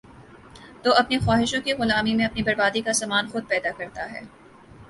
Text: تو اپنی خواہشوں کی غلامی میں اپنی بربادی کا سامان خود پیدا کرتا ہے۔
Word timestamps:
تو 0.83 0.93
اپنی 0.93 1.17
خواہشوں 1.19 1.61
کی 1.61 1.73
غلامی 1.73 2.15
میں 2.15 2.25
اپنی 2.25 2.43
بربادی 2.43 2.81
کا 2.81 2.93
سامان 2.93 3.29
خود 3.29 3.47
پیدا 3.47 3.69
کرتا 3.77 4.11
ہے۔ 4.11 4.21